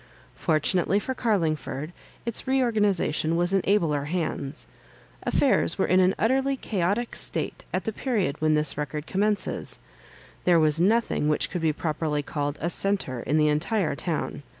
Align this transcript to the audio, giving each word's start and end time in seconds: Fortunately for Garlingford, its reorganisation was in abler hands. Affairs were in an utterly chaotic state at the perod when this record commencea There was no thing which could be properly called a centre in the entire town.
Fortunately 0.33 0.97
for 0.97 1.13
Garlingford, 1.13 1.91
its 2.25 2.47
reorganisation 2.47 3.35
was 3.35 3.53
in 3.53 3.61
abler 3.65 4.05
hands. 4.05 4.65
Affairs 5.21 5.77
were 5.77 5.85
in 5.85 5.99
an 5.99 6.15
utterly 6.17 6.57
chaotic 6.57 7.15
state 7.15 7.65
at 7.71 7.83
the 7.83 7.93
perod 7.93 8.35
when 8.41 8.55
this 8.55 8.79
record 8.79 9.05
commencea 9.05 9.77
There 10.43 10.59
was 10.59 10.79
no 10.81 11.01
thing 11.01 11.29
which 11.29 11.51
could 11.51 11.61
be 11.61 11.71
properly 11.71 12.23
called 12.23 12.57
a 12.59 12.71
centre 12.71 13.19
in 13.19 13.37
the 13.37 13.49
entire 13.49 13.95
town. 13.95 14.41